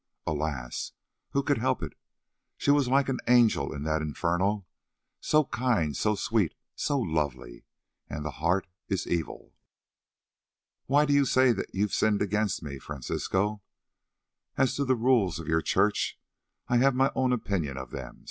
Alas! 0.25 0.93
who 1.29 1.43
could 1.43 1.59
help 1.59 1.83
it? 1.83 1.93
She 2.57 2.71
was 2.71 2.87
like 2.87 3.07
an 3.07 3.19
angel 3.27 3.71
in 3.71 3.83
that 3.83 4.01
Inferno, 4.01 4.65
so 5.19 5.43
kind, 5.45 5.95
so 5.95 6.15
sweet, 6.15 6.55
so 6.75 6.99
lovely, 6.99 7.65
and 8.09 8.25
the 8.25 8.31
heart 8.41 8.65
is 8.87 9.05
evil." 9.05 9.53
"Why 10.87 11.05
do 11.05 11.13
you 11.13 11.23
say 11.25 11.51
that 11.53 11.75
you 11.75 11.87
sinned 11.87 12.23
against 12.23 12.63
me, 12.63 12.79
Francisco? 12.79 13.61
As 14.57 14.73
to 14.73 14.85
the 14.85 14.95
rules 14.95 15.37
of 15.37 15.47
your 15.47 15.61
Church, 15.61 16.17
I 16.67 16.77
have 16.77 16.95
my 16.95 17.11
own 17.13 17.31
opinion 17.31 17.77
of 17.77 17.91
them. 17.91 18.19